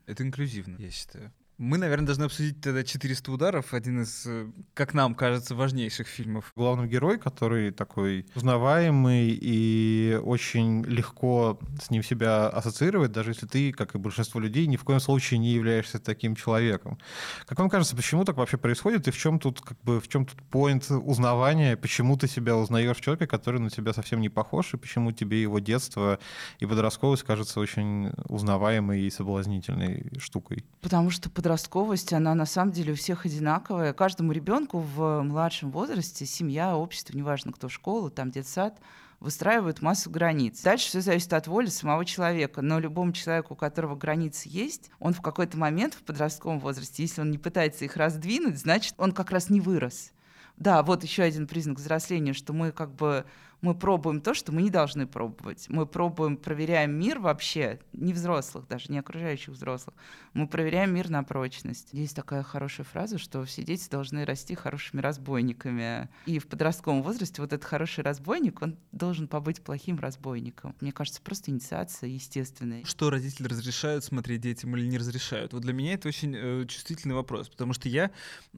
[0.07, 1.33] Это инклюзивно, я считаю.
[1.59, 6.53] Мы, наверное, должны обсудить тогда 400 ударов, один из, э, как нам кажется, важнейших фильмов.
[6.55, 13.73] Главный герой, который такой узнаваемый и очень легко с ним себя ассоциировать, даже если ты,
[13.73, 16.99] как и большинство людей, ни в коем случае не являешься таким человеком.
[17.47, 20.27] Как вам кажется, почему так вообще происходит и в чем тут как бы в чем
[20.27, 24.75] тут поинт узнавания, почему ты себя узнаешь в человеке, который на тебя совсем не похож,
[24.75, 26.19] и почему тебе его детство
[26.59, 30.62] и подростковость кажется очень узнаваемой и соблазнительной штукой?
[30.83, 33.93] Потому что подростковость, она на самом деле у всех одинаковая.
[33.93, 38.81] Каждому ребенку в младшем возрасте семья, общество, неважно кто, школа, там детсад,
[39.21, 40.61] выстраивают массу границ.
[40.63, 42.63] Дальше все зависит от воли самого человека.
[42.63, 47.21] Но любому человеку, у которого границы есть, он в какой-то момент в подростковом возрасте, если
[47.21, 50.11] он не пытается их раздвинуть, значит, он как раз не вырос.
[50.57, 53.25] Да, вот еще один признак взросления, что мы как бы
[53.61, 55.66] мы пробуем то, что мы не должны пробовать.
[55.69, 59.97] Мы пробуем, проверяем мир вообще, не взрослых даже, не окружающих взрослых.
[60.35, 61.88] Мы проверяем мир на прочность.
[61.92, 66.09] Есть такая хорошая фраза, что все дети должны расти хорошими разбойниками.
[66.27, 70.75] И в подростковом возрасте вот этот хороший разбойник, он должен побыть плохим разбойником.
[70.81, 72.85] Мне кажется, просто инициация естественная.
[72.85, 75.53] Что родители разрешают смотреть детям или не разрешают?
[75.53, 78.11] Вот для меня это очень э, чувствительный вопрос, потому что я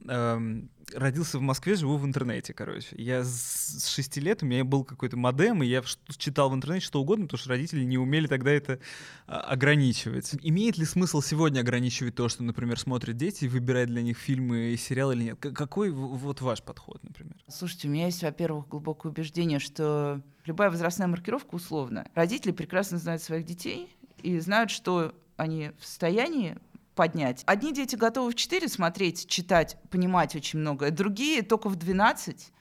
[0.07, 0.61] э,
[0.93, 2.95] родился в Москве, живу в интернете, короче.
[2.97, 5.81] Я с 6 лет, у меня был какой-то модем, и я
[6.17, 8.79] читал в интернете что угодно, потому что родители не умели тогда это
[9.27, 10.35] а, ограничивать.
[10.41, 14.71] Имеет ли смысл сегодня ограничивать то, что, например, смотрят дети, и выбирать для них фильмы
[14.71, 15.39] и сериалы или нет?
[15.39, 17.35] Какой вот ваш подход, например?
[17.47, 22.07] Слушайте, у меня есть, во-первых, глубокое убеждение, что любая возрастная маркировка условна.
[22.15, 26.57] Родители прекрасно знают своих детей и знают, что они в состоянии
[26.95, 27.43] поднять.
[27.45, 32.51] Одни дети готовы в 4 смотреть, читать, понимать очень многое, другие только в 12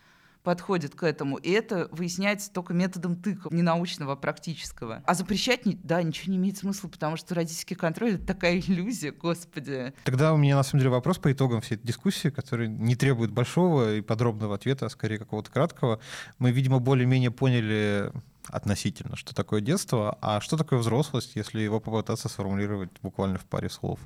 [0.42, 1.36] подходят к этому.
[1.36, 5.02] И это выясняется только методом тыка, не научного, а практического.
[5.04, 9.92] А запрещать, да, ничего не имеет смысла, потому что родительский контроль— это такая иллюзия, господи.
[10.04, 13.30] Тогда у меня, на самом деле, вопрос по итогам всей этой дискуссии, который не требует
[13.30, 16.00] большого и подробного ответа, а скорее какого-то краткого.
[16.38, 18.12] Мы, видимо, более-менее поняли
[18.48, 23.68] относительно, что такое детство, а что такое взрослость, если его попытаться сформулировать буквально в паре
[23.68, 24.00] слов.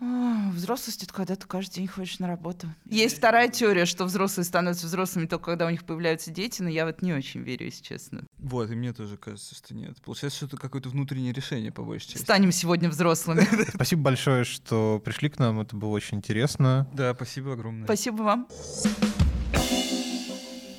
[0.00, 2.68] Взрослость— это когда ты каждый день ходишь на работу.
[2.86, 6.86] Есть вторая теория, что взрослые становятся взрослыми только когда у них появляются дети, но я
[6.86, 8.24] вот не очень верю, если честно.
[8.38, 10.00] Вот, и мне тоже кажется, что нет.
[10.02, 12.22] Получается, что это какое-то внутреннее решение, по большей части.
[12.22, 13.46] Станем сегодня взрослыми.
[13.74, 16.88] Спасибо большое, что пришли к нам, это было очень интересно.
[16.92, 17.84] Да, спасибо огромное.
[17.84, 18.48] Спасибо вам.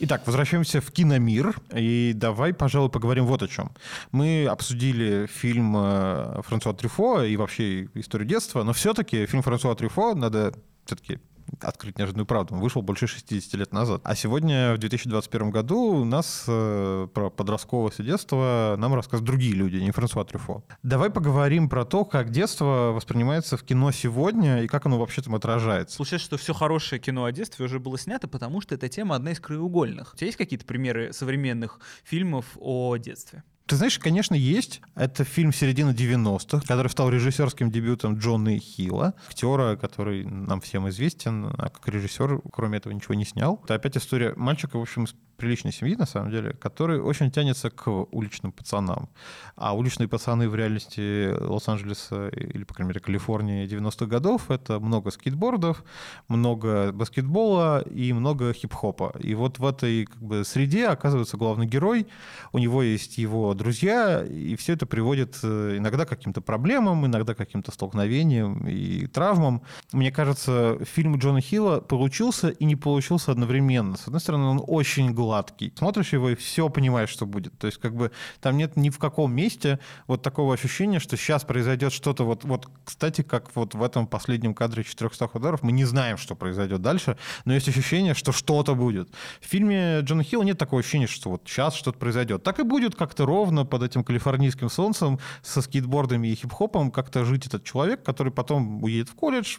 [0.02, 3.72] Итак, возвращаемся в киномир, и давай, пожалуй, поговорим вот о чем.
[4.14, 10.16] Мы обсудили фильм э, Франсуа Трюфо и вообще историю детства, но все-таки фильм Франсуа Трюфо
[10.16, 10.54] надо
[10.86, 11.20] все-таки
[11.62, 12.56] открыть неожиданную правду.
[12.56, 14.02] Он вышел больше 60 лет назад.
[14.04, 19.78] А сегодня, в 2021 году, у нас э, про подростковое детство нам рассказывают другие люди,
[19.78, 20.64] не Франсуа Трюфо.
[20.84, 25.36] Давай поговорим про то, как детство воспринимается в кино сегодня и как оно вообще там
[25.36, 25.98] отражается.
[25.98, 29.32] Получается, что все хорошее кино о детстве уже было снято, потому что эта тема одна
[29.32, 30.14] из краеугольных.
[30.14, 33.44] У тебя есть какие-то примеры современных фильмов о детстве?
[33.70, 34.82] Ты знаешь, конечно, есть.
[34.96, 41.54] Это фильм середины 90-х, который стал режиссерским дебютом Джона Хилла, актера, который нам всем известен,
[41.56, 43.62] а как режиссер, кроме этого, ничего не снял.
[43.66, 45.06] Это опять история мальчика, в общем,
[45.40, 49.10] приличной семьи, на самом деле, который очень тянется к уличным пацанам.
[49.56, 55.12] А уличные пацаны в реальности Лос-Анджелеса или, по крайней мере, Калифорнии 90-х годов— это много
[55.12, 55.84] скейтбордов,
[56.28, 59.14] много баскетбола и много хип-хопа.
[59.20, 62.08] И вот в этой как бы, среде оказывается главный герой,
[62.52, 67.34] у него есть его друзья, и все это приводит э, иногда к каким-то проблемам, иногда
[67.34, 69.62] к каким-то столкновениям и травмам.
[69.94, 73.96] Мне кажется, фильм Джона Хилла получился и не получился одновременно.
[73.96, 75.72] С одной стороны, он очень глубокий, гладкий.
[75.78, 77.56] Смотришь его и все понимаешь, что будет.
[77.60, 78.12] То есть как бы
[78.42, 82.68] там нет ни в каком месте вот такого ощущения, что сейчас произойдет что-то вот, вот
[82.84, 87.16] кстати, как вот в этом последнем кадре 400 ударов, мы не знаем, что произойдет дальше,
[87.46, 89.10] но есть ощущение, что что-то будет.
[89.40, 92.42] В фильме Джона Хилла нет такого ощущения, что вот сейчас что-то произойдет.
[92.42, 97.46] Так и будет как-то ровно под этим калифорнийским солнцем со скейтбордами и хип-хопом как-то жить
[97.46, 99.58] этот человек, который потом уедет в колледж,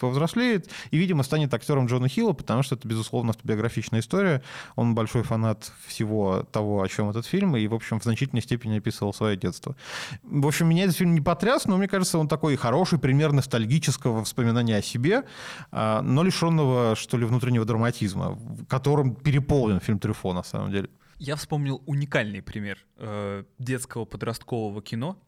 [0.00, 4.42] повзрослеет и, видимо, станет актером Джона Хилла, потому что это, безусловно, автобиографичная история.
[4.74, 8.78] Он большой фанат всего того, о чем этот фильм, и, в общем, в значительной степени
[8.78, 9.76] описывал свое детство.
[10.22, 14.20] В общем, меня этот фильм не потряс, но мне кажется, он такой хороший пример ностальгического
[14.20, 15.24] воспоминания о себе,
[15.70, 20.88] а, но лишенного, что ли, внутреннего драматизма, которым переполнен фильм Трюфо, на самом деле.
[21.18, 25.18] Я вспомнил уникальный пример э, детского подросткового кино,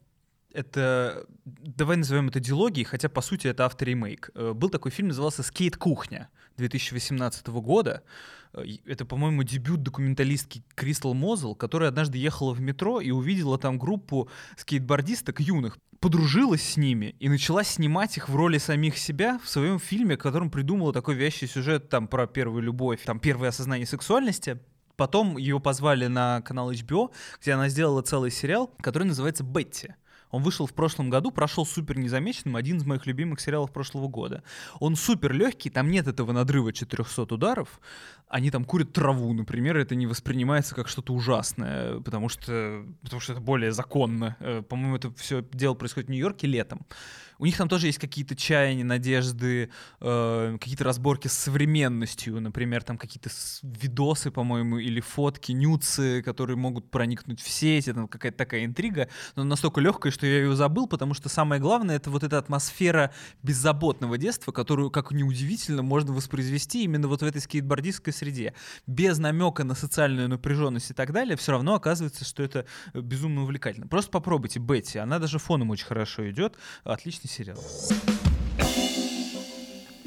[0.55, 4.29] это, давай назовем это дилогией, хотя по сути это авторемейк.
[4.35, 8.03] Э, был такой фильм, назывался «Скейт-кухня» 2018 года.
[8.55, 13.77] Э, это, по-моему, дебют документалистки Кристал Мозел, которая однажды ехала в метро и увидела там
[13.77, 19.49] группу скейтбордисток юных, подружилась с ними и начала снимать их в роли самих себя в
[19.49, 24.59] своем фильме, которым придумала такой вещий сюжет там про первую любовь, там первое осознание сексуальности.
[24.97, 29.95] Потом ее позвали на канал HBO, где она сделала целый сериал, который называется «Бетти».
[30.35, 34.43] Он вышел в прошлом году, прошел супер незамеченным, один из моих любимых сериалов прошлого года.
[34.81, 37.79] Он супер легкий, там нет этого надрыва 400 ударов.
[38.27, 43.31] Они там курят траву, например, это не воспринимается как что-то ужасное, потому что, потому что
[43.31, 44.35] это более законно.
[44.41, 46.85] Э, по-моему, это все дело происходит в Нью-Йорке летом.
[47.37, 49.69] У них там тоже есть какие-то чаяния, надежды,
[49.99, 53.29] э, какие-то разборки с современностью, например, там какие-то
[53.61, 59.43] видосы, по-моему, или фотки, нюцы, которые могут проникнуть в сеть, это какая-то такая интрига, но
[59.43, 63.11] настолько легкая, что я ее забыл, потому что самое главное— это вот эта атмосфера
[63.43, 68.53] беззаботного детства, которую, как ни удивительно, можно воспроизвести именно вот в этой скейтбордистской среде.
[68.87, 73.87] Без намека на социальную напряженность и так далее, все равно оказывается, что это безумно увлекательно.
[73.87, 77.57] Просто попробуйте Betty, она даже фоном очень хорошо идет, отлично отличный сериал.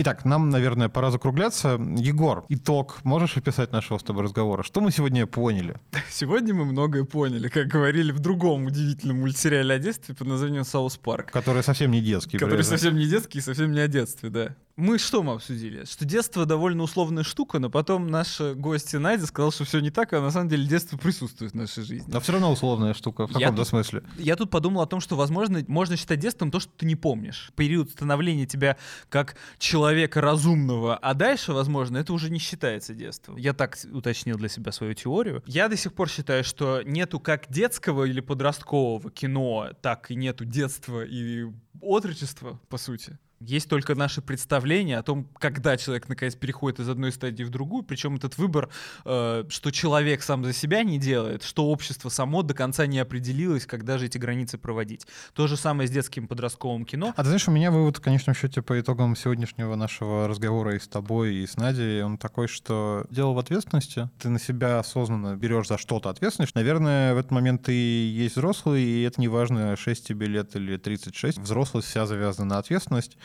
[0.00, 1.70] Итак, нам, наверное, пора закругляться.
[1.96, 3.00] Егор, итог.
[3.02, 4.62] Можешь описать нашего с тобой разговора?
[4.62, 5.74] Что мы сегодня поняли?
[6.08, 10.96] Сегодня мы многое поняли, как говорили в другом удивительном мультсериале о детстве под названием «South
[10.98, 11.32] Park».
[11.32, 12.38] Который совсем не детский.
[12.38, 15.84] Который совсем не детский и совсем не о детстве, да мы что мы обсудили?
[15.84, 20.12] Что детство довольно условная штука, но потом наш гость Надя сказал, что все не так,
[20.12, 22.08] а на самом деле детство присутствует в нашей жизни.
[22.10, 24.04] Но все равно условная штука, в каком-то смысле.
[24.18, 27.50] Я тут подумал о том, что, возможно, можно считать детством то, что ты не помнишь.
[27.56, 28.76] Период становления тебя
[29.08, 33.36] как человека разумного, а дальше, возможно, это уже не считается детством.
[33.36, 35.42] Я так уточнил для себя свою теорию.
[35.44, 40.44] Я до сих пор считаю, что нету как детского или подросткового кино, так и нету
[40.44, 41.46] детства и
[41.80, 43.18] отрочества, по сути.
[43.40, 47.84] Есть только наши представления о том, когда человек наконец переходит из одной стадии в другую,
[47.84, 48.68] причем этот выбор,
[49.04, 53.64] э, что человек сам за себя не делает, что общество само до конца не определилось,
[53.64, 55.06] когда же эти границы проводить.
[55.34, 57.14] То же самое с детским подростковым кино.
[57.16, 60.80] А ты знаешь, у меня вывод в конечном счете по итогам сегодняшнего нашего разговора и
[60.80, 64.10] с тобой, и с Надей, он такой, что дело в ответственности.
[64.18, 66.56] Ты на себя осознанно берешь за что-то ответственность.
[66.56, 70.76] Наверное, в этот момент ты есть взрослый, и это не важно, 6 тебе лет или
[70.76, 71.38] 36.
[71.38, 73.16] Взрослость вся завязана на ответственность.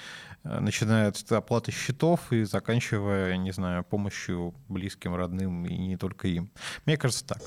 [0.44, 6.28] Э, начиная от оплаты счетов и заканчивая, не знаю, помощью близким, родным и не только
[6.28, 6.52] им.
[6.86, 7.42] Мне кажется так.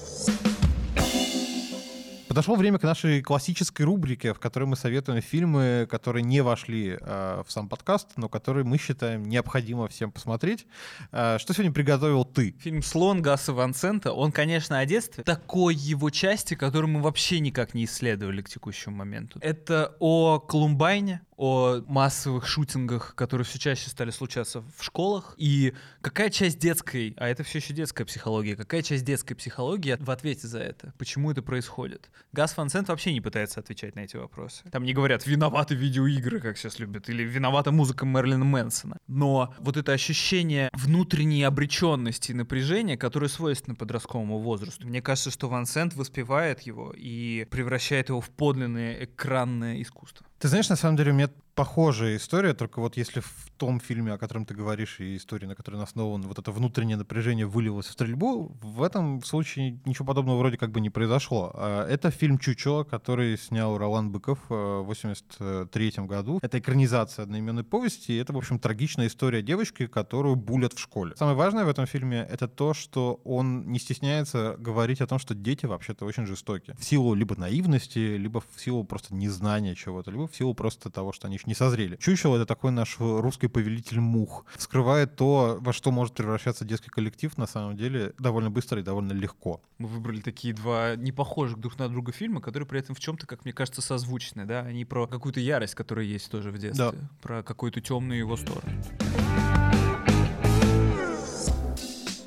[2.36, 7.42] Подошло время к нашей классической рубрике, в которой мы советуем фильмы, которые не вошли э,
[7.46, 10.66] в сам подкаст, но которые мы считаем необходимо всем посмотреть.
[11.12, 12.54] Э, что сегодня приготовил ты?
[12.60, 14.12] Фильм «Слон» Гаса Ван Сента.
[14.12, 15.24] Он, конечно, о детстве.
[15.24, 19.38] Такой его части, которую мы вообще никак не исследовали к текущему моменту.
[19.40, 25.34] Это о Колумбайне, о массовых шутингах, которые все чаще стали случаться в школах.
[25.36, 30.10] И какая часть детской, а это все еще детская психология, какая часть детской психологии в
[30.10, 30.92] ответе за это?
[30.98, 32.10] Почему это происходит?
[32.32, 34.64] Газ Ван Сент вообще не пытается отвечать на эти вопросы.
[34.70, 38.98] Там не говорят «виноваты видеоигры», как сейчас любят, или «виновата музыка Мерлина Мэнсона».
[39.06, 45.48] Но вот это ощущение внутренней обреченности и напряжения, которое свойственно подростковому возрасту, мне кажется, что
[45.48, 50.26] Ван Сент воспевает его и превращает его в подлинное экранное искусство.
[50.38, 54.12] Ты знаешь, на самом деле, у меня похожая история, только вот если в том фильме,
[54.12, 57.92] о котором ты говоришь, и истории, на которой основан, вот это внутреннее напряжение вылилось в
[57.92, 61.50] стрельбу, в этом случае ничего подобного вроде как бы не произошло.
[61.54, 66.38] А это фильм «Чучело», который снял Ролан Быков э, в 83 году.
[66.42, 71.16] Это экранизация одноименной повести, и это, в общем, трагичная история девочки, которую булят в школе.
[71.16, 75.34] Самое важное в этом фильме— это то, что он не стесняется говорить о том, что
[75.34, 76.74] дети вообще-то очень жестоки.
[76.78, 81.12] В силу либо наивности, либо в силу просто незнания чего-то, либо в силу просто того,
[81.14, 81.96] что они не созрели.
[81.96, 84.44] Чучело— это такой наш русский повелитель мух.
[84.56, 89.12] Скрывает то, во что может превращаться детский коллектив, на самом деле, довольно быстро и довольно
[89.12, 89.60] легко.
[89.78, 93.44] Мы выбрали такие два непохожих друг на друга фильма, которые при этом в чем-то, как
[93.44, 94.60] мне кажется, созвучны, да?
[94.60, 96.94] Они про какую-то ярость, которая есть тоже в детстве, Да.
[97.22, 98.82] про какую-то темную его сторону.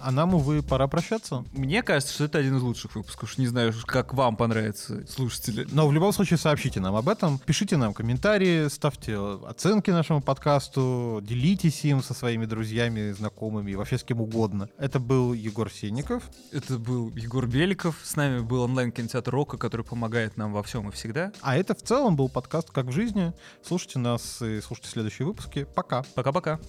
[0.09, 1.45] А нам, увы, пора прощаться.
[1.51, 3.29] Мне кажется, что это один из лучших выпусков.
[3.29, 5.67] Уж Не знаю, как вам понравится, слушатели.
[5.71, 11.19] Но в любом случае сообщите нам об этом, пишите нам комментарии, ставьте оценки нашему подкасту,
[11.21, 14.67] делитесь им со своими друзьями, знакомыми, вообще с кем угодно.
[14.79, 16.23] Это был Егор Сенников.
[16.51, 17.95] Это был Егор Беликов.
[18.01, 21.31] С нами был онлайн-кинотеатр Рока, который помогает нам во всем и всегда.
[21.41, 23.31] А это в целом был подкаст «Как в жизни».
[23.63, 25.67] Слушайте нас и слушайте следующие выпуски.
[25.75, 26.01] Пока.
[26.15, 26.59] Пока-пока.